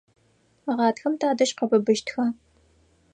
Гъатхэм 0.77 1.13
тадэжь 1.19 1.53
къэбыбыжьыщтха? 1.57 2.25